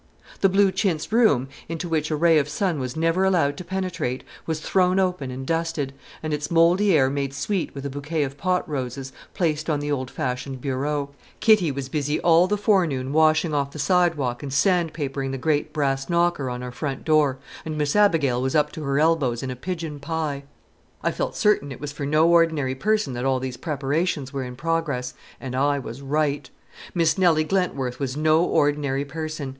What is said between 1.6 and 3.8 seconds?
into which a ray of sun was never allowed to